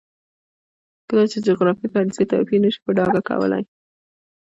کله 1.09 1.25
چې 1.31 1.37
د 1.39 1.43
جغرافیې 1.47 1.87
فرضیه 1.93 2.29
توپیر 2.31 2.59
نه 2.63 2.69
شي 2.73 2.79
په 2.85 2.91
ډاګه 2.97 3.21
کولی. 3.29 3.63